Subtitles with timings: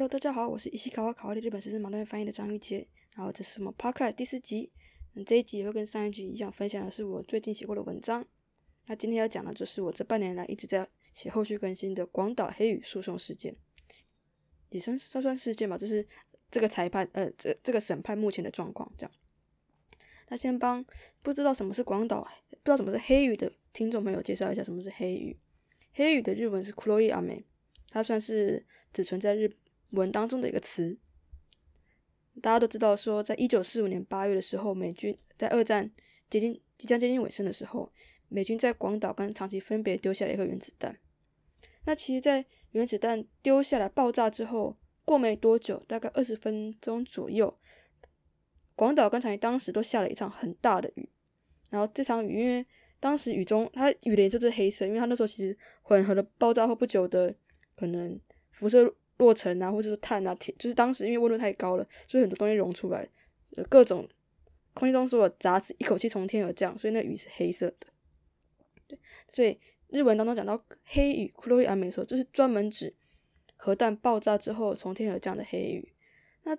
[0.00, 4.72] Hello，大家好，我是一西卡瓦卡瓦的日本时事矛盾翻译的张玉杰，然后这是我们 Podcast 第四集。
[5.26, 8.26] 这一集也会跟上一集一样，分享的是我最近写过的文章。
[8.86, 13.54] 那今天要讲的就是我这半年来一直在写后续更新的广岛黑羽诉讼事件，
[14.70, 16.08] 也算算算事件吧，就是
[16.50, 19.12] 这个裁判呃这这个审判目前的状况这样。
[20.30, 20.82] 那先帮
[21.20, 25.38] 不知道什么是广岛，不知道什么是黑羽的听众朋友介绍一下什么是黑羽。
[25.92, 27.30] 黑羽的日文是 k u r o i a m
[27.90, 28.64] 它算是
[28.94, 29.54] 只存在日
[29.92, 30.98] 文当中的一个词。
[32.40, 35.90] 大家都知道，说在一九四五年八月的时候，美军在二战
[36.30, 37.92] 接近即将接近尾声的时候，
[38.28, 40.98] 美军在广岛跟长崎分别丢下了一颗原子弹。
[41.84, 47.58] 那其实，在原子弹丢下来爆炸之后，过没多久，大概二十分钟左右。
[48.74, 51.10] 广岛跟长崎当时都下了一场很大的雨，
[51.68, 52.64] 然后这场雨因为
[52.98, 57.34] 当时雨中它雨帘就是黑色，因为它那时候其实混合了爆炸后不久的
[57.76, 58.18] 可能
[58.52, 63.06] 辐射落尘啊，或者说碳啊，铁就是当时因为温度太高了，所以很多东西溶出来，
[63.68, 64.08] 各种
[64.72, 67.86] 空气中所有杂质一口气从天而降，所以那雨是黑色的。
[68.88, 68.98] 对，
[69.28, 72.94] 所以日文当中讲到黑雨 k u r o i a m 就是专门指
[73.56, 75.92] 核弹爆炸之后从天而降的黑雨。
[76.44, 76.56] 那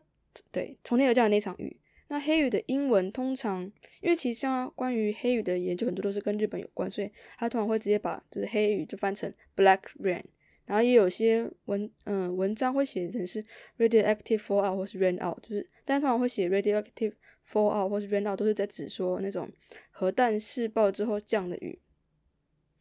[0.51, 1.77] 对，从天而降的那场雨。
[2.09, 3.63] 那黑雨的英文通常，
[4.01, 10.21] 因为其实像关于黑雨的研究很多都是跟日本有关，所以他通常会直接把就是黑雨就翻成 black rain，
[10.72, 13.45] 然后也有些文嗯文章会写成是
[13.77, 17.11] radioactive fallout 或是 rain out，就是但通常会写 radioactive
[17.45, 19.52] fallout 或是 rain out 都是在指说那种
[19.89, 21.78] 核弹试爆之后降的雨。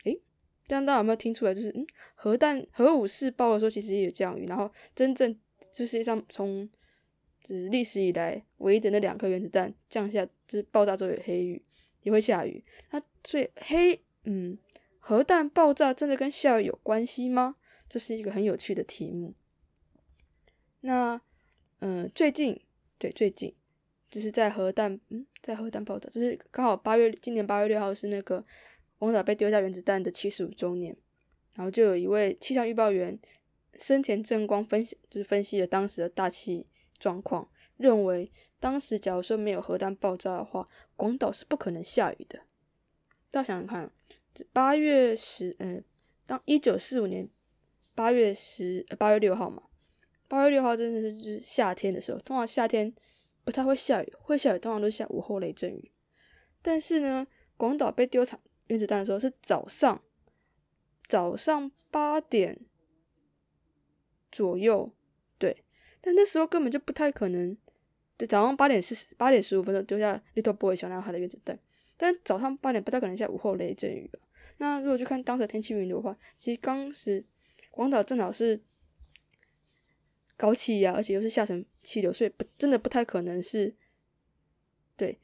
[0.05, 0.21] 诶，
[0.69, 1.53] 这样大家有没有听出来？
[1.53, 5.37] 就是嗯，核弹核武试爆的时候其实也有降雨，然后真正
[5.73, 6.71] 就世界上从
[7.43, 11.61] 就是历史以来唯一的那两颗原子弹降下，就是爆炸之后有黑雨，
[12.05, 12.63] 也会下雨。
[12.93, 14.57] 那所以黑，嗯，
[15.01, 17.57] 核弹爆炸真的跟下雨有关系吗？
[17.91, 19.35] 这是一个很有趣的题目。
[20.81, 21.21] 那，
[21.81, 22.59] 嗯，最近，
[22.97, 23.55] 对，最近
[24.11, 28.43] 就是在核弹，嗯，在核弹爆炸，就是刚好八月，今年八月六号是那个
[28.99, 30.97] 广岛被丢下原子弹的七十五周年，
[31.57, 33.19] 然后就有一位气象预报员
[33.79, 36.67] 生田正光分析，就是分析了当时的大气。
[37.01, 42.41] 状况认为，当时假如说没有核弹爆炸的话，广岛是不可能下雨的。
[43.31, 43.91] 大家想想看，
[44.53, 45.83] 八月十，嗯，
[46.27, 47.27] 当一九四五年
[48.01, 49.63] 八月十，八月六号嘛，
[50.27, 52.91] 八月六号真的是就是夏天的时候，通常夏天
[53.45, 55.93] 不太会下雨，会下雨通常都是下午后雷阵雨。
[56.63, 57.27] 但是呢，
[57.59, 60.03] 广岛被丢场原子弹的时候是早上，
[61.09, 62.61] 早上八点
[64.33, 64.95] 左右。
[65.37, 65.63] 对
[66.01, 67.55] 但那时候根本就不太可能，
[68.17, 71.59] 对，早上八点四十八点十五分钟丢下 Little Boy 小男孩的原子弹，
[71.99, 74.11] 但早上八点不太可能下午后雷阵雨。
[74.57, 77.23] 那如果去看当时的天气云的话，其实当时
[77.81, 78.61] 广岛正好是
[80.37, 83.75] 高气压，而且又是下沉气流，所以不真的不太可能是，
[84.99, 85.19] 对，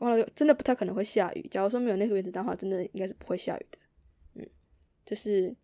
[0.00, 1.46] 忘了真的不太可能会下雨。
[1.48, 3.78] 假如说没有那个原子弹的话，真的应该是不会下雨的。
[4.34, 4.50] 嗯，
[5.04, 5.54] 就是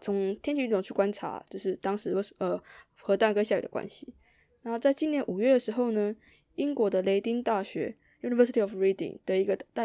[0.00, 2.60] 从天气运动去观察，就是当时为什呃。
[3.04, 4.14] 核弹跟下雨的关系。
[4.62, 6.14] 然后在今年五月的时候呢，
[6.54, 9.82] 英国的雷丁大学 （University of Reading） 的一个大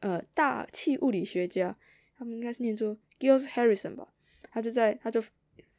[0.00, 1.78] 呃大气物理学家，
[2.18, 4.12] 他们应该是念作 Giles Harrison 吧，
[4.56, 5.22] 他就在他就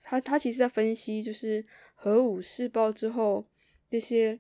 [0.03, 1.65] 他他其实在分析就是
[1.95, 3.43] 核武试爆之后
[3.89, 4.39] 那些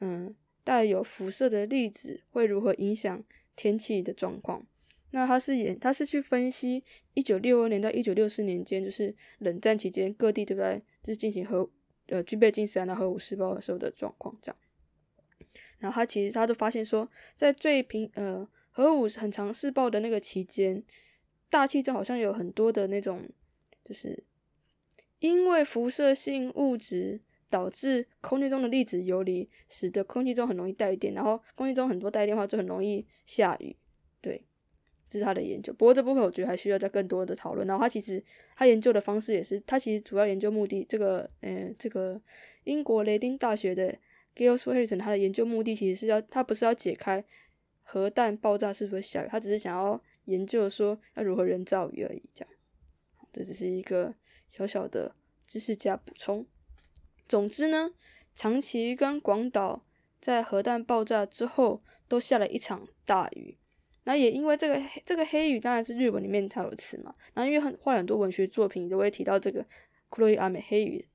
[0.00, 3.22] 嗯带有辐射的粒子会如何影响
[3.54, 4.66] 天气的状况。
[5.12, 6.82] 那他是演他是去分析
[7.14, 11.70] 一九六二年到一九六四年间，就是冷战期间各地对不对，就是进行核。
[12.08, 14.56] 呃，军备竞赛啊，核武试爆的时候的状况这样，
[15.78, 20.80] 然后他其实他都发现说，在最平呃核武很常试爆的那个期间，
[21.50, 23.28] 大气中好像有很多的那种，
[23.86, 24.24] 就是
[25.20, 33.76] 因为辐射性物质导致空气中的粒子游离，使得空气中很容易带电，然后空气中很多带电的话就很容易下雨，
[34.20, 34.44] 对。
[35.08, 37.64] 这是他的研究，不过这部分我觉得还需要再更多的讨论。
[37.64, 38.20] 然后他其实
[38.56, 42.20] 他研究的方式也是，他其实主要研究目的，这个嗯，这个
[42.64, 43.96] 英国雷丁大学的
[44.34, 47.24] Giles Harrison，他的研究目的其实是要他不是要解开
[47.84, 52.28] 核弹爆炸是不是下雨，他只是想要研究说要如何人造雨而已。
[52.34, 52.52] 这样，
[53.36, 54.14] 这只是一个
[54.48, 55.14] 小小的
[55.46, 56.46] 知识加补充。
[57.28, 57.92] 总之呢，
[58.34, 59.84] 长崎跟广岛
[60.18, 63.58] 在核弹爆炸之后都下了一场大雨。
[64.04, 69.66] 那也因为这个这个黑雨当然是日文里面才有词嘛，然后因为很画很多文学作品都会提到这个
[70.08, 71.06] “库洛伊阿美黑雨”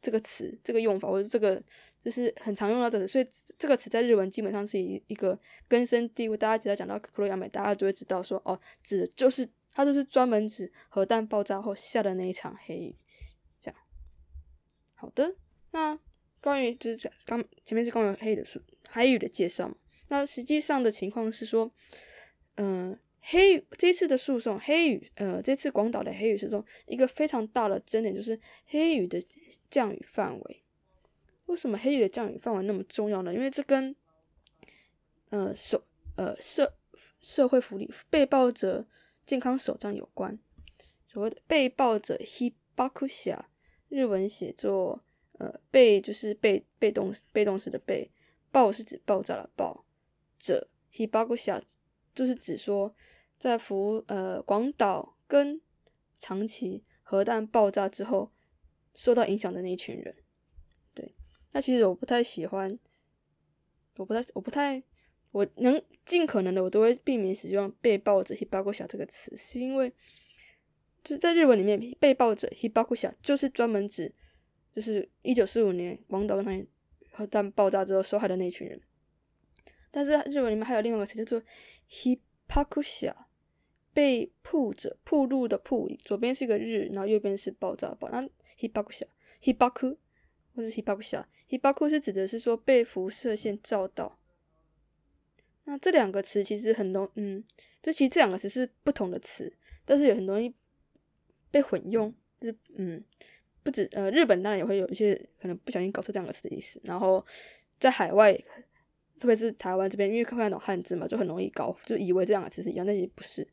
[0.00, 1.62] 这个词这个用法，或者这个
[2.00, 3.26] 就是很常用到这个，所以
[3.58, 5.36] 这个词在日文基本上是一一个
[5.66, 6.36] 根深蒂固。
[6.36, 9.46] 大家只要讲到库洛伊阿美，大家就会知道说哦，指的就是
[9.76, 12.96] 它就是专门指核弹爆炸后下的那一场黑雨。
[13.60, 13.78] 这样，
[14.94, 15.36] 好的，
[15.72, 15.98] 那
[16.40, 18.58] 关于就是刚前面是关于黑的书
[18.88, 19.74] 黑语的介绍嘛，
[20.08, 21.70] 那实际上的情况是说，
[22.54, 29.22] 嗯，黑这次的诉讼，黑语呃这次广岛的黑语诉讼一个非常大的争点就是黑语的
[29.68, 30.62] 降雨范围。
[31.44, 33.34] 为什么黑语的降雨范围那么重要呢？
[33.34, 33.94] 因为这跟
[35.28, 35.84] 呃手
[36.16, 36.78] 呃社
[37.20, 38.86] 社会福利被报者
[39.26, 40.38] 健康手账有关。
[41.04, 43.40] 所谓的被报者 hibakusha，
[43.88, 48.10] 日文写作呃被就是被被动被动式的被，
[48.50, 49.84] 爆是指爆炸的爆，
[50.38, 51.60] 者 hibakusha
[52.14, 52.94] 就是指说
[53.38, 55.60] 在福呃广岛跟
[56.18, 58.32] 长崎核弹爆炸之后
[58.94, 60.16] 受到影响的那一群人。
[60.94, 61.14] 对，
[61.52, 62.78] 那其实我不太喜欢，
[63.96, 64.82] 我不太我不太
[65.36, 69.92] 我能尽可能的我都会避免使用被抱着 hibakusha 这个词，是因为。
[71.04, 74.12] 就在日文里面，被抱着 hibakusha 就是专门指，
[74.72, 76.66] 就是一九四五年广岛那
[77.12, 78.80] 核弹爆炸之后受害的那群人。
[79.90, 81.40] 但是日文里面还有另外一个词叫做
[81.90, 83.14] hibakusha，
[83.92, 88.08] 被曝者曝露的曝，左边是个日，然后右边是爆炸爆。
[88.08, 88.28] 那
[88.58, 89.04] hibakusha
[89.42, 89.98] hibaku
[90.56, 94.18] 或者 hibakusha hibaku 是指的是说被辐射线照到。
[95.66, 97.44] 那这两个词其实很容，嗯，
[97.82, 99.54] 就其实这两个词是不同的词，
[99.84, 100.52] 但是也很容易。
[101.48, 103.02] 被混用，就是嗯，
[103.62, 106.78] 不止呃，日本当然也会有一些可能不小心搞错这样的词的意思。
[106.84, 107.24] 然后
[107.80, 108.34] 在海外，
[109.18, 113.46] 特别是台湾这边，因为看不懂汉字嘛，就很容易搞，就以为这两个词是一样，但也不是。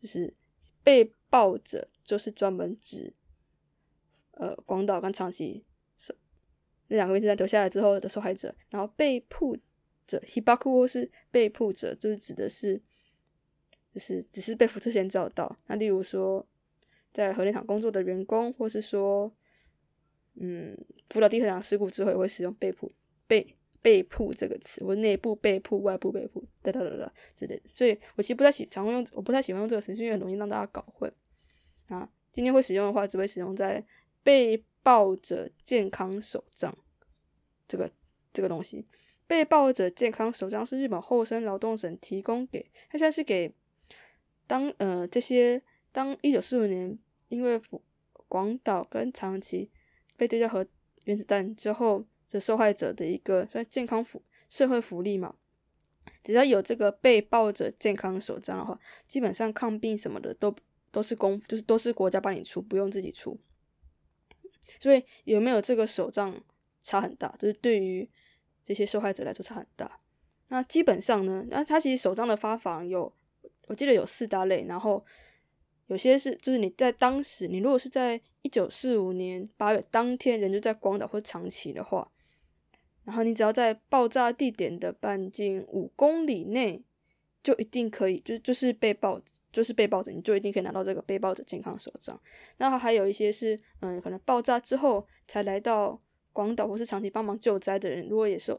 [0.00, 0.34] 就是
[0.82, 3.14] 被爆者就是专门指
[4.32, 5.64] 呃广岛跟长崎
[5.96, 6.12] 是
[6.88, 9.56] 那两个原子弹丢下来之后的受害者，然后被曝
[10.06, 12.80] 者 hibaku 是被迫者，就是指的是
[13.92, 15.58] 就是只是被辐射线照到。
[15.66, 16.46] 那例如说。
[17.12, 19.32] 在核电厂工作的员工，或是说，
[20.34, 20.76] 嗯，
[21.08, 22.92] 福岛第核厂事故之后，也会使用“被迫
[23.26, 27.62] ”“被被迫”这个词，或内部被迫、外部被迫，哒哒哒哒之类的。
[27.72, 31.10] 所以我其实不太喜常用，我不太喜欢用这个词，因为很容易让大家搞混。
[31.86, 33.82] 啊，今天会使用的话，只会使用在
[34.22, 36.76] 被抱着健康手账
[37.66, 37.90] 这个
[38.30, 38.86] 这个东西。
[39.26, 43.54] 被报者健康手账是日本厚生劳动省提供给，它算是给
[44.46, 45.62] 当呃这些
[45.92, 46.98] 当一九四五年。
[47.28, 47.60] 因为
[48.28, 49.68] 广岛跟长崎
[50.16, 50.64] 被丢掉核
[51.06, 55.34] 原子弹之后的受害者的一个算健康福社会福利嘛，
[56.22, 58.78] 只要有这个被抱着健康手章的话，
[59.08, 60.54] 基本上抗病什么的都
[60.92, 63.36] 都是公，就是都是国家帮你出，不用自己出。
[64.78, 66.40] 所以有没有这个手账
[66.80, 68.08] 差很大，就是对于
[68.66, 70.00] 这些受害者来说差很大。
[70.48, 73.10] 那基本上呢，那他其实手账的发放有，
[73.68, 75.02] 我记得有四大类，然后。
[75.88, 82.10] 有些是，就是你在当时，你如果是在一九四五年八月当天人就在广岛或长崎的话，
[83.04, 86.82] 然后你只要在爆炸地点的半径五公里内，
[87.40, 89.22] 就一定可以，就就是被爆，
[89.52, 92.20] 就是被爆者，你就一定可以拿到这个被爆者健康手账。
[92.56, 96.02] 那还有一些是，嗯，可能爆炸之后才来到
[96.36, 98.54] 广岛或是长期帮忙救灾的人，如果也是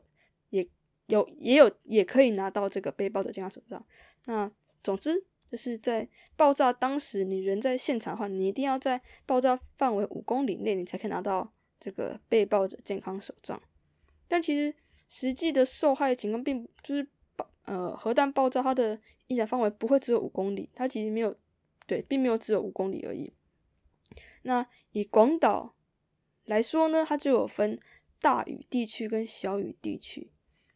[0.49, 0.67] 也
[1.05, 3.85] 有也有也可以拿到这个被爆者健康手账。
[4.25, 4.51] 那
[4.83, 5.23] 总之。
[5.49, 6.05] 就是在
[6.35, 13.57] 爆炸当时，你人在现场的话，你一定要在爆炸范围五公里内，你才可以拿到这个被爆者健康手账。
[14.27, 14.75] 但其实
[15.07, 17.07] 实际的受害情况并就是
[17.37, 21.33] 爆呃核弹爆炸，它的影响范围不会只有五公里，它其实没有
[21.85, 23.31] 对，并没有只有五公里而已。
[24.41, 25.76] 那以广岛
[26.47, 27.79] 来说呢，它就有分
[28.19, 30.31] 大雨地区跟小雨地区。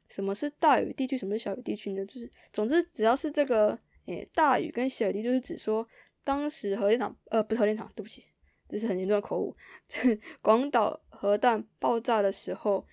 [0.08, 1.18] 什么是大雨地区？
[1.18, 2.06] 什么是小雨地区呢？
[2.06, 3.80] 就是总之只要是这个。
[4.08, 5.88] 诶，大雨跟小雨地就是指说，
[6.24, 8.26] 当时核电厂，呃，不是核电厂，对不起，
[8.68, 9.56] 这是很严重的口误。
[10.42, 12.86] 广岛核弹爆炸的时候，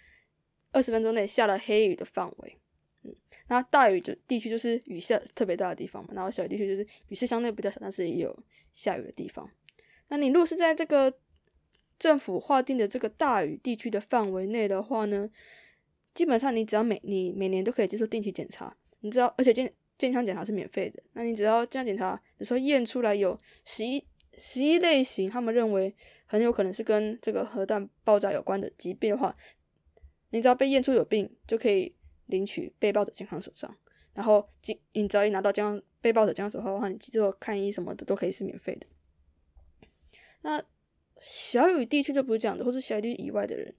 [0.71, 2.61] 二十分钟内下了黑雨的范围，
[3.05, 3.17] 嗯，
[3.49, 8.45] 那大雨就地区就是雨下特别大的地方嘛，然后小雨地区就是雨势相对比较小，但是也有
[8.75, 9.51] 下雨的地方。
[10.09, 11.13] 那你如果是在这个
[11.99, 15.29] 政府划定的这个大雨地区的范围内的话呢，
[16.15, 24.05] 基本上你只要每你每年都可以接受定期检查，你知道，而且健健康检查是免费的，那你只要健康检查，有时候验出来有十一
[24.37, 25.95] 十一类型，他们认为
[26.27, 29.37] 很有可能是跟这个核弹爆炸有关的疾病的话，
[30.31, 31.95] 你只要被验出有病，就可以
[32.27, 33.77] 领取被爆者健康手账。
[34.15, 34.49] 然后，
[34.93, 38.87] 你只要一拿到健康被爆者健康手号的话，你之后看医什么的都可以是免费的。
[40.43, 40.61] 那
[41.21, 43.75] 小雨地区就不是这样的，或是小雨地区以外的人，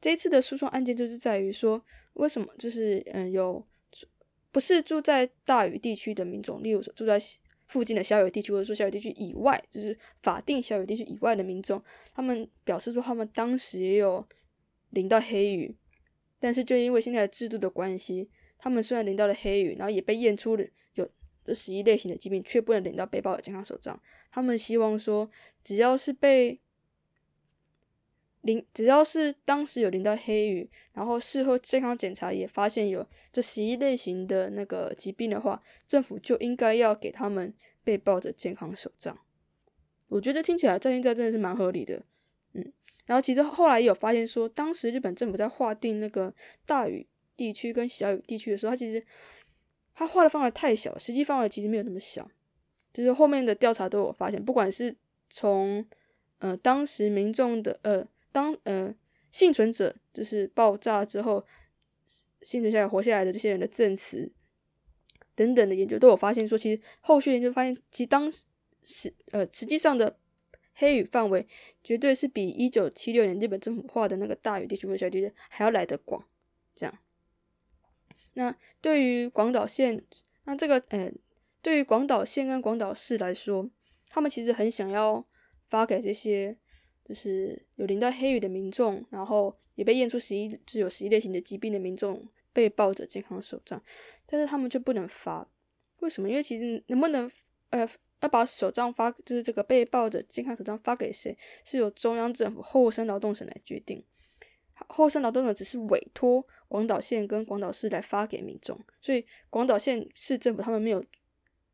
[0.00, 3.66] 这一次的诉讼案件就是在于说，为什么就是嗯有。
[4.50, 7.18] 不是住在大雨地区的民众，例如说住在
[7.68, 14.28] 附近的小雨地区，或者说小雨地区以外，就是法定小雨地区以外的民众，他们表示说他们当时也有
[14.90, 15.74] 淋到黑雨，
[16.38, 20.62] 但是就因为现在的制度的关系，他们虽然淋到了黑雨，然后也被验出了
[20.96, 21.10] 有
[21.44, 24.00] 这十一类型的疾病，却不能领到被报的健康手账。
[24.30, 25.30] 他们希望说，
[25.62, 26.60] 只要是被
[28.42, 39.16] 淋，只要是当时有淋到黑雨，然后事后健康检查也发现有这十一类型的那个疾病的话，政府就应该要给他们被报的健康手账。
[40.08, 42.02] 我觉得听起来在现在真的是蛮合理的，
[42.54, 42.72] 嗯。
[43.06, 46.32] 然后其实后来也有发现说，当时日本政府在划定那个
[46.64, 47.06] 大雨
[47.36, 49.04] 地区跟小雨地区的时候，它其实
[49.94, 52.30] 他画的范围太小，实际范围其实没有那么小。
[52.92, 54.94] 就是后面的调查都有发现，不管是
[55.30, 55.84] 从
[56.38, 58.06] 呃当时民众的呃。
[58.34, 58.94] 当呃
[59.30, 61.44] 幸存者就是爆炸之后
[62.40, 64.32] 幸存下来活下来的这些人的证词
[65.34, 68.46] 等等的研究都有发现说，其实后续研究发现，其实当时
[68.82, 70.16] 实呃实际上的
[70.72, 71.46] 黑雨范围
[71.84, 76.26] 绝对是比一九七六年日本政府画的那个大雨地区或小地区还要来得广。
[76.74, 76.98] 这样，
[78.34, 80.04] 那对于广岛县，
[80.44, 81.12] 那这个呃
[81.60, 83.68] 对于广岛县跟广岛市来说，
[84.08, 85.26] 他们其实很想要
[85.68, 86.56] 发给这些。
[87.04, 93.82] 就是有淋到黑雨的民众，然后也被验出十一，就有十一类型的疾病的民众被报着健康手账，
[94.24, 95.46] 但是他们就不能发，
[95.98, 96.28] 为什么？
[96.28, 97.30] 因为其实能不能
[97.70, 97.86] 呃
[98.20, 104.02] 要把手账发，就是这个被报着健康手账发给谁，是由中央政府后生劳动省来决定，
[104.88, 111.04] 后山劳动省只是委托广岛县跟广岛市来发给民众，所以广岛县市政府他们没有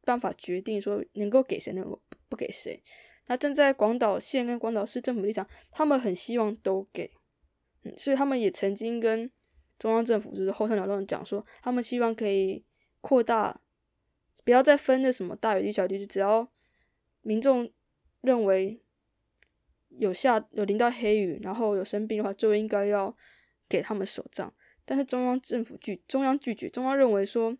[0.05, 2.83] 办法决定说能够给谁，能够不给谁。
[3.27, 7.11] 那站在广岛县跟广岛市政府立场，他们很希望都给，
[7.85, 9.31] 嗯，所以他们也曾经跟
[9.79, 12.65] 中央政府，就是后生劳动讲说，他们希望可以
[13.01, 13.61] 扩大，
[14.45, 16.51] 不要再分那什么大雨地、小地区，只要
[17.21, 17.71] 民众
[18.23, 18.83] 认为
[19.99, 23.15] 有下有淋到黑雨，然后有生病的话，就应该要
[23.69, 24.53] 给他们手账。
[24.85, 27.57] 但是中央政府拒，中央拒绝，中央认为说，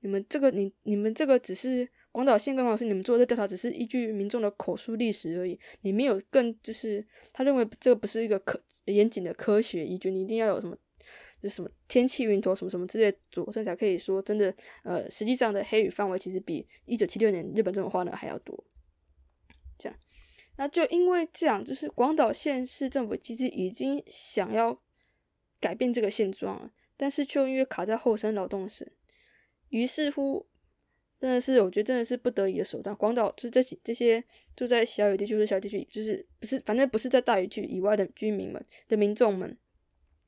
[0.00, 1.88] 你们这个你你们这个只是。
[2.12, 10.76] 广岛县跟广岛市，你们做的调查只是依据民众的口述历史而已，你没有更就是他认为这个不是一个可严谨的科学依据，你一定要有什么
[11.40, 14.52] 就什么天气云图什么什么之类佐证才可以说真的。
[14.82, 18.64] 呃，实际上的黑雨范围其实比一九七六年日本政府画的还要多。
[19.78, 19.96] 这样，
[20.60, 24.78] 那就因为这样，就是广岛县市政府其实已经想要
[25.58, 28.86] 改变这个现状了，但是却因为卡在后生劳动省，
[29.70, 30.46] 于是乎。
[31.18, 32.96] 真的是，我觉得真的是不得已的手段。
[32.96, 34.24] 广岛就是这些这些
[34.56, 39.46] 住在小雨地区或者小地区，就是不是反正不是在大雨区以外的居民们的民众们，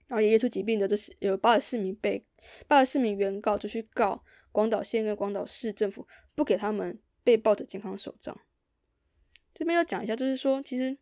[0.07, 2.23] 然后也验出疾病的，这是有八十四名被
[2.69, 8.39] 八十四名原告就去告广岛县跟广岛市政府，不给他们被报的健康手账。
[9.55, 10.97] 这边要讲一下，就是说其实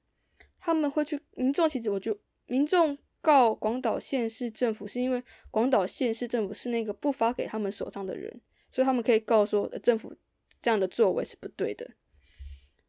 [0.58, 8.40] 他们会去民众，其实我就民众告广岛县市政府，是因为广岛县市政府是那个不发给他们手上的人。
[8.72, 10.14] 所以他们可以告诉说，政府
[10.60, 11.90] 这样的作为是不对的。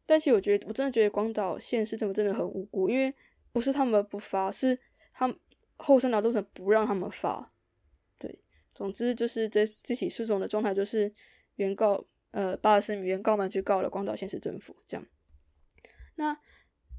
[0.06, 3.12] 但其实我觉得，我真的觉得广岛县市政府真的很无辜，因为
[3.52, 4.78] 不是他们不发，是
[5.12, 5.36] 他们
[5.78, 7.52] 后生劳动者不让他们发。
[8.20, 8.44] 对，
[8.76, 11.12] 总之就是这这起诉讼的状态就是
[11.56, 15.04] 原告呃八十名原告们去告了广岛县市政府这样。
[16.22, 16.38] 那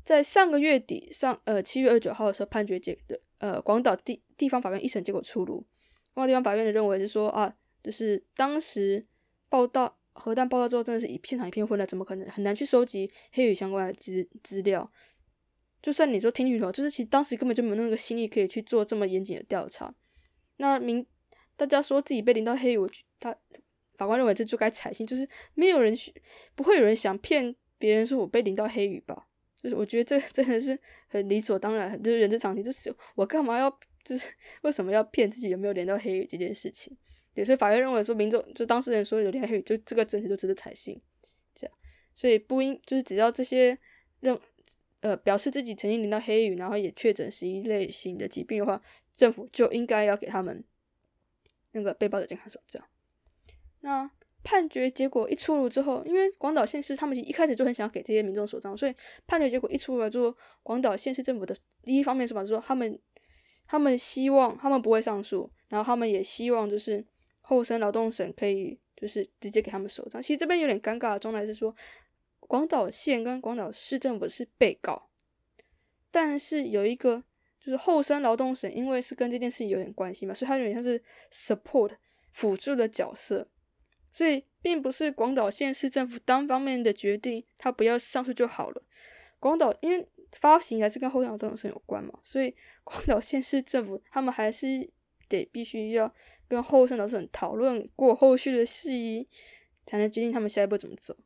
[0.05, 5.65] 在上个月底上呃七月二十九号的时候，判决结的呃广岛地地方法院一审结果出炉，
[6.13, 7.55] 广岛地方法院的认为是说啊。
[7.85, 9.05] 就是当时
[9.49, 14.89] 报道核弹爆炸之后，真的是一现场一片混乱，怎么可能很难去收集黑雨相关的资资料？
[15.83, 19.93] 就算你说听取了，就是其实当时根本就没有那个心力可以去做这么严谨的调查。
[20.59, 21.05] 那明
[21.57, 22.79] 大家说自己被淋到黑雨，
[23.19, 23.37] 他
[23.97, 26.15] 法官认为这就该采信，就是没有人去，
[26.55, 29.27] 不会有人想骗别人说我被淋到黑雨吧？
[29.61, 33.69] 就是我觉得这 真的是很理所当然，就是人之常情，就是我干嘛要，
[34.05, 34.25] 就是
[34.61, 36.97] 为什么要骗自己有没有淋到黑雨这件事情？
[37.35, 41.01] 也是法院认为说，民众就当事人说有淋黑雨，就这个证词就值得采信，
[41.53, 41.75] 这样，
[42.15, 43.77] 所以不应就是只要这些
[44.21, 44.39] 认
[45.01, 48.81] 呃表示自己曾经淋到黑雨，然后也确诊是一类型的疾病的话，
[49.13, 50.63] 政府就应该要给他们
[51.73, 52.81] 那个被报的健康手账。
[53.81, 54.09] 那
[54.43, 58.95] 判决结果一出炉之后，因为广岛县市他们一开始就很想要给这些民众手账，所以
[59.27, 62.99] 判决结果一出来之后，广岛县市政府的第一方面说法是说，他们
[63.67, 67.05] 他们希望他们不会上诉，然后他们也希望就是。
[67.45, 70.23] 后生劳动省可以就是直接给他们手账。
[70.23, 71.75] 其实这边有点尴尬的状态是说，
[72.39, 75.09] 广岛县跟广岛市政府是被告，
[76.13, 77.25] 但是有一个
[77.59, 81.91] 就是后生劳动省，因为是跟这件事情有点关系嘛，所以它有点像是 support
[82.33, 83.49] 辅助的角色，
[84.13, 88.83] 所以并不是广岛县市政府单方面的决定，他不要上诉就好了。
[89.41, 92.55] 广岛因为发行还是跟后生劳动省有关嘛，所以
[92.85, 94.67] 广岛县市政府他们还是
[95.29, 96.15] 得必须要
[96.47, 99.27] 跟后生劳动省讨论过后续的事宜，
[99.87, 101.17] 才能决定他们下一步怎么走。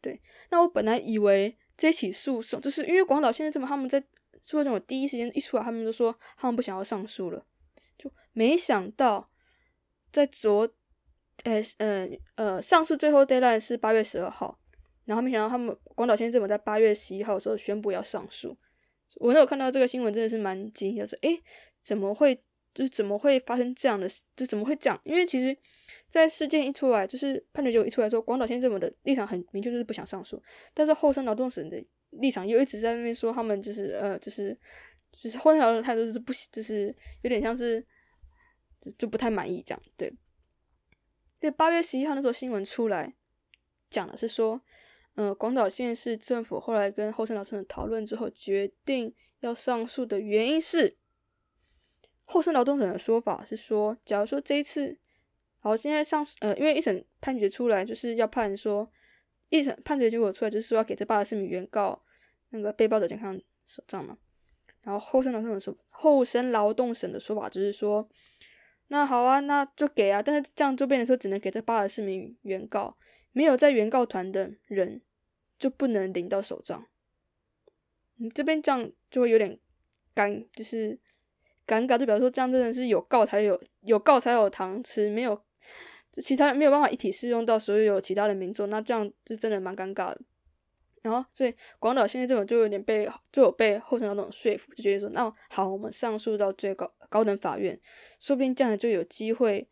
[0.00, 4.04] 对，那我本来以为这起诉讼，就是因为广岛县政府他们在
[4.42, 7.46] 诉讼第一时间一出来，他们就说他们不想要上诉了，
[7.96, 9.30] 就没想到
[10.12, 10.70] 在昨。
[11.42, 14.58] 呃，嗯，呃，上诉最后 deadline 是八月十二号，
[15.04, 18.56] 然后没想到他们广岛县政府在八月十一号的时候宣布要上诉。
[19.16, 21.40] 我那有看到这个新闻，真的是蛮惊讶，说，诶，
[21.82, 22.34] 怎么会，
[22.72, 24.08] 就是怎么会发生这样的？
[24.34, 25.00] 就怎么会这样？
[25.04, 25.56] 因为其实，
[26.08, 30.42] 在事件一出来，就是判决结果一出来说，广岛县政府的立场很明确，就是不想上诉。
[30.72, 34.56] 但是后生劳动省的立场又一直在那边说，他们就是，呃，就是，
[35.12, 37.84] 就是后生劳动的态度是不，就是有点像是，
[38.80, 40.12] 就就不太满意这样，对。
[41.44, 43.12] 对，八月十一号那时候新闻出来，
[43.90, 44.62] 讲的是说，
[45.14, 50.96] 呃，广岛县市政府后来跟后生劳动省讨论之后，决定要上诉的原因是，
[52.24, 54.96] 后生劳动省的说法是说，假如说这一次，
[55.58, 58.90] 好，现在上，呃，因为一审判决出来就是要判说，
[59.50, 62.02] 一审判决结果出来就是说要给这八十四名原告
[62.48, 64.16] 那个被报的健康手账嘛，
[64.80, 68.08] 然后后生劳动省说，后生劳动省的说法就是说。
[68.94, 72.96] 那好啊，那就给啊，但是这样就变成说只能给这八十四名原告，
[73.32, 75.02] 没有在原告团的人
[75.58, 76.86] 就不能领到手账。
[78.18, 79.58] 你这边这样就会有点
[80.14, 80.96] 尴，就是
[81.66, 85.42] 尴尬，就比如说这样真的是有告才有有告才有糖吃，没有
[86.12, 90.20] 其他人没有办法一体适用到所有其他的民众，那这样就真的蛮尴尬的。
[91.04, 97.78] 然后，所以广岛现在这种就有点被就有被后生那种说服，就觉得说，那好，我们上诉到最高高等法院，
[98.18, 99.68] 说不定这样就有机会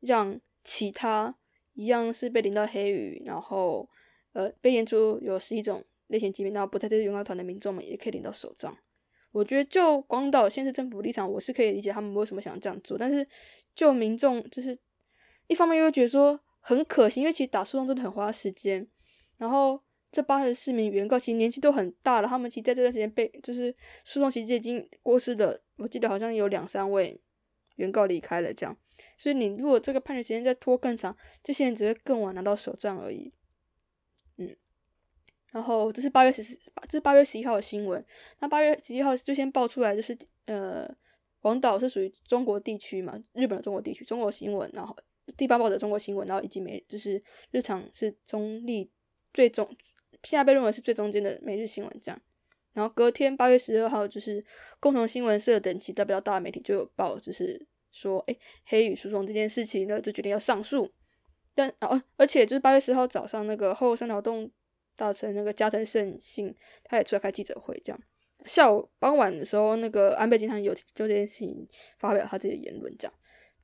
[0.00, 1.34] 让其他
[1.72, 3.88] 一样是被淋到黑雨，然后
[4.34, 8.76] 呃被验出有十一种类型疾病，然后不在这些原告团的民众们也可以领到手杖。
[9.32, 13.26] 我觉得就广岛现在政府立场，我是可以理解他们为什么想要这样做，但是
[13.74, 14.78] 就民众就是
[15.46, 18.86] 一方面又觉得说很可惜，因为其实打诉讼真的很花时间，
[19.38, 19.80] 然后。
[20.14, 23.74] 这八十四名原告其实年纪都很大了，他们其实在这段时间被就是
[24.04, 27.20] 诉讼期间已经过世的，我记得好像有两三位
[27.74, 28.76] 原告离开了这样，
[29.18, 33.32] 所以你如果这个判决时间再拖更长，这些人只会更晚拿到手账而已。
[34.36, 34.54] 嗯，
[35.50, 36.56] 然后这是八月十四，
[36.88, 38.06] 这是八月十一号的新闻。
[38.38, 40.88] 那八月十一号最先爆出来就是呃，
[41.40, 44.96] 广岛是属于中国地区嘛，日本的中国地区，中国新闻，然后
[45.36, 48.88] 地方报的中国新闻，然后以及美就是日常是中立
[49.32, 49.68] 最终。
[50.24, 52.20] 现在被认为是最中间的每日新闻这样，
[52.72, 54.44] 然后隔天八月十二号，就是
[54.80, 60.90] 共同新闻社等其他比较大的媒体就有报，就是说，哎，黑羽诉讼这件事情呢，就决定要上诉。
[61.54, 64.50] 但哦，而且就是八月十号早上，那个后生劳动
[64.96, 68.00] 大臣那个加藤胜信，他也出来开记者会，这样。
[68.44, 73.14] 下午傍晚的时候，那个安倍经常有就这件事情发表他自己的言论，这样。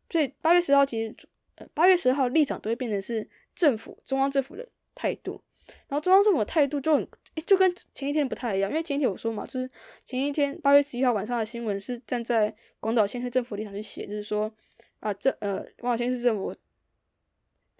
[0.09, 1.15] 所以八月十号其实，
[1.57, 5.43] 呃，八月十号立场都会变成是政府中央政府的态度。
[5.89, 7.09] 然后中央政府的态度就很，
[7.47, 9.71] 就跟前一天不太一样，因为前一天我说嘛，就是
[10.05, 14.53] 前一天八月十一号晚上的新闻是站在广岛县市政府立场去写，就是说
[14.99, 16.53] 啊，这呃广岛县市政府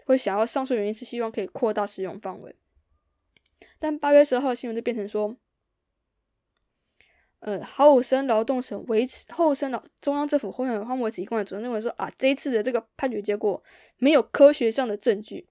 [0.05, 2.55] 会想要上诉原因是希望可以扩大使用范围，
[3.77, 5.35] 但八月十二号的新闻就变成说，
[7.39, 13.61] 呃后生劳动省维持后生劳中央政府后面方维持一贯主张，认为说啊这一次的这个判决结果
[13.97, 15.47] 没有科学上的证据，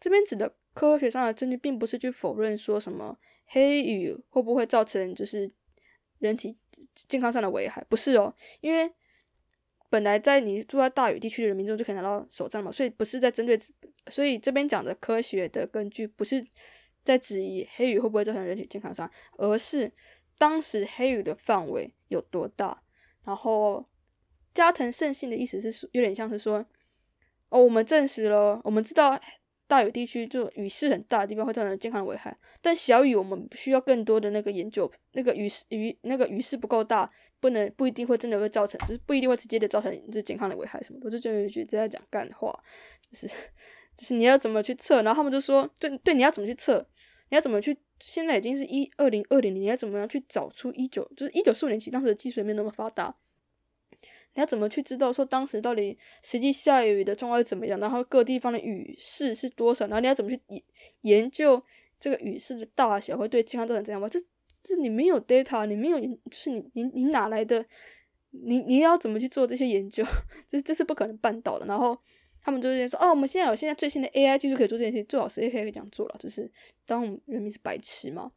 [0.00, 0.54] 这边指的。
[0.76, 5.50] 科学上的证据并不是去否认说什么黑雨会不会造成就是
[6.18, 6.54] 人体
[7.08, 8.92] 健康上的危害，不是哦，因为
[9.88, 13.58] 本来在你住在大雨地区的民众就可以拿到手杖嘛，所以不是在针对，
[14.08, 16.46] 所以这边讲的科学的根据不是
[17.02, 19.90] 在质疑黑雨会不会造成人体健康上，而是
[20.36, 22.82] 当时黑雨的范围有多大。
[23.24, 23.88] 然后
[24.52, 26.66] 加藤胜信的意思是有点像是说，
[27.48, 29.18] 哦，我们证实了，我们知道。
[29.68, 41.00] 大雨地区就雨势很大的地方会造成健康的危害，但小雨我们需要更多的那个研究，那个雨势雨那个雨势不够大，不能不一定会真的会造成，就是不一定会直接的造成就是健康的危害什么。
[41.02, 42.52] 我就觉得一直在讲干话，
[43.10, 43.26] 就是
[43.96, 46.86] 就是你要怎么去测，然后他们就说，对对，你要怎么去测，
[47.30, 53.16] 你要怎么去，现在已经是一二零二零年，你要怎么样去找出一九就是一九四五年起当时的技术没有那么发达。
[54.36, 57.80] 你要怎么去知道说当时到底实际下雨的状况是怎么样？
[57.80, 59.86] 然后各地方的雨势是多少？
[59.86, 60.62] 然后你要怎么去研
[61.00, 61.60] 研究
[61.98, 64.08] 这个雨势的大小会对健康造成怎样吗？
[64.08, 64.20] 这
[64.62, 67.64] 这你没有 data，你没有，就是你你你哪来的？
[68.30, 70.04] 你你要怎么去做这些研究？
[70.50, 71.64] 这这是不可能办到的。
[71.64, 71.96] 然后
[72.42, 76.50] 他们就是说，哦，我们现在有现在最新的 AI 技术可以做这件事情，最好是 AI 可以这样做了，就是
[76.84, 78.30] 当我们人民是白痴嘛。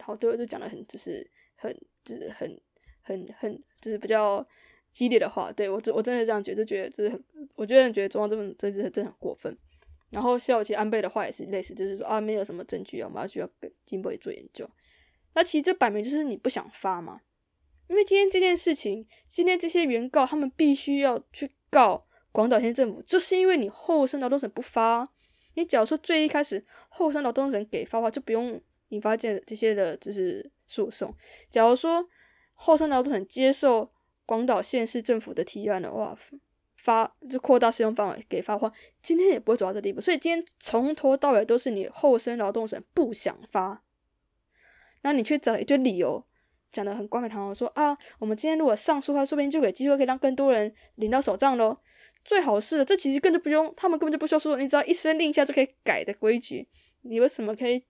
[0.00, 1.72] 好多就讲的很，就是很，
[2.04, 2.60] 就是很，
[3.04, 4.44] 很，很，就是比较
[4.92, 5.52] 激烈的话。
[5.52, 9.56] 对我，我真的这样觉得，觉得就是很，我觉得觉得中央这份真是真的很过分。
[10.10, 14.68] 然后肖其安倍的话也是类似，就是说啊，没有什么证据，我们要需要跟进一步做研究。
[15.34, 17.20] 那其实这摆明就是你不想发嘛，
[17.88, 25.08] 因为今天这件事情，今天这些原告他们必须要去告广岛县政府，就是因为你后生劳动省不发。
[25.56, 31.12] 你假如说最一开始后生劳动省给发的话，就不用引发这这些的就是诉讼。
[31.50, 32.08] 假如说
[32.54, 33.92] 后生劳动省接受
[34.24, 36.16] 广岛县市政府的提案的话，
[36.76, 40.00] 发就扩大适用范围给发的话，今天也不会走到这地步。
[40.00, 43.82] 所以今天从头到尾都是你后生劳动省不想发。
[45.02, 46.24] 那你去找了一堆理由，
[46.72, 51.78] 讲的很冠冕堂皇，说啊，我们今天如果上诉的话，说不定就给机会可以让更多人领到手账喽。
[52.24, 56.66] 最好是的，这其实根本就不用，他们根本就不需要说，你只要一声令下就可以改的规矩，
[57.02, 57.84] 你为什么可以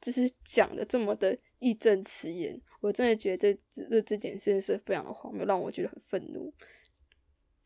[0.00, 2.60] 就是讲的这么的义正辞严？
[2.80, 6.52] 我真的觉得这这这件事是非常的荒谬，让我觉得很愤怒。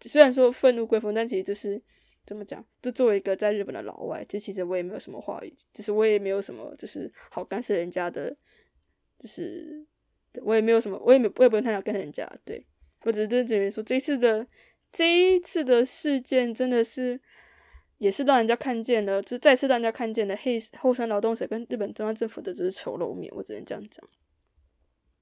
[0.02, 1.82] 虽然说愤怒归愤，但其实就是
[2.26, 2.64] 怎么讲？
[2.80, 8.36] 就作为一个在日本的老外，就其实我也没有什么话语，就是我也没有什么就是好干涉人家的。
[9.18, 9.86] 就是
[10.42, 12.66] 我也没有什么，我也没我也不用太想跟人家对，
[13.04, 14.44] 我只是觉得说这一次的
[14.90, 17.20] 这一次的事件真的是
[18.02, 24.04] 也是让人家看见了，就再次让人家看见了黑后山劳动者跟日本中央政府的只是丑陋面，我只能这样讲。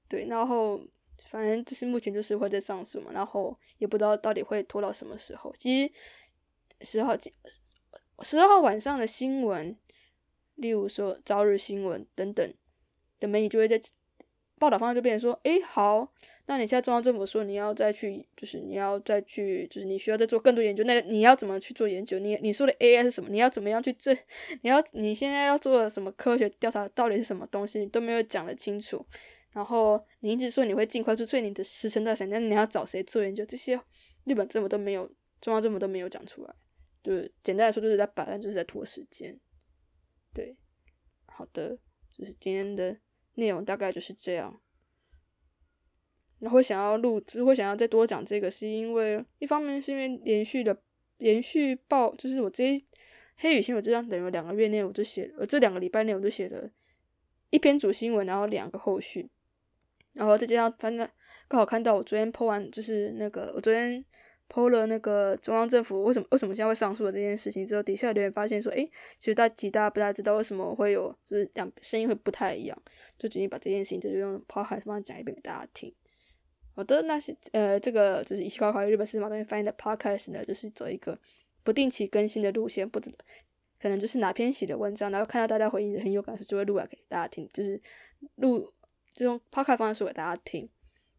[0.09, 0.81] 对，然后
[1.29, 5.53] 反正就是目前就是会在上诉嘛，然后也不知道到底会拖到什么时候。
[5.57, 5.93] 其实
[6.81, 7.15] 十号
[8.23, 9.77] 十二号晚上的新闻，
[10.55, 12.53] 例如说朝日新闻等等。
[13.21, 13.79] 的媒体就会在
[14.57, 16.11] 报道方向就变成说，哎，好，
[16.51, 22.19] 那你现在中央政府说你要再去，就是你要再去，就是你需要再做更多研究，那你要怎么去做研究？
[22.19, 23.29] 你你说的 AI 是什么？
[23.29, 24.13] 你要怎么样去证？
[24.61, 27.79] 你要你现在要做的什么科学调查到底是什么东西？
[27.79, 29.05] 你都没有讲得清楚。
[29.53, 32.27] 然后你一直说你会尽快出，所以你的时程在谁？
[32.27, 33.45] 那你要找谁做研究？
[33.45, 33.79] 这些
[34.25, 35.09] 日本政府都没有，
[35.39, 36.53] 中央政府都没有讲出来。
[37.01, 39.39] 就是简单来说，就是在摆烂，就是在拖时间。
[40.33, 40.57] 对，
[41.27, 41.77] 好的，
[42.17, 42.97] 就是今天的。
[43.35, 44.61] 内容大概就是这样，
[46.41, 50.75] 然后想要录，只会想要再多讲这个，是因为一方面是因为连续的
[51.19, 52.83] 连续报，就是我这
[53.37, 56.69] 黑雨新闻这样等于两个月内我就写，我这两个礼拜内我就写了
[57.51, 59.29] 一篇主新闻，然后两个后续，
[60.15, 61.07] 然后再加上反正
[61.47, 64.03] 刚好看到我昨天 po 完，就是那个我昨天。
[64.53, 68.83] 剖了那个中央政府为什么为什么现在会上诉的这件事情之后，底下留言发现说，诶，
[69.17, 72.77] 其实大其实大家不大知道为什么会有，就是两声音会不太一样，
[73.17, 75.95] 就决定把这件事情就用 p o d c a 方讲一遍给大家听。
[76.81, 81.15] 我的，那些呃，这个就是一起高考日本司马东翻译的 podcast 呢，就是走一个
[81.63, 83.13] 不定期更新的路线，不知
[83.79, 87.79] 可能就是哪篇写的文章，然后看到大家回应很有感受，就会录来给大家听，就是
[88.37, 88.73] 录
[89.13, 90.67] 就用 podcast 方式给大家听。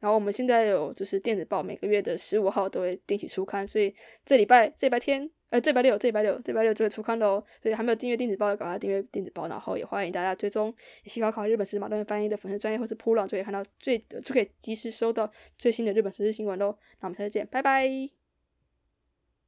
[0.03, 7.41] 然后我们现在有就是电子报，每个月的十五号都会定期出刊，所以这礼拜这礼拜天，呃，这礼拜六，这礼拜六，这礼拜六就会出刊喽。
[7.62, 9.47] 所以还没有订阅电子报的，赶快订阅电子报。
[9.47, 16.77] 然后也欢迎大家追踪西高考日本时事马段翻译的粉丝专业或是铺浪，就可以看到最就可以及时收到最新的日本时事新闻喽。
[17.01, 18.21] 那我们下次见，拜拜。